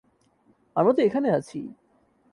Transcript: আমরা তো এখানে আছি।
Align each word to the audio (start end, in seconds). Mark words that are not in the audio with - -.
আমরা 0.75 0.93
তো 0.93 1.01
এখানে 1.01 1.29
আছি। 1.31 1.59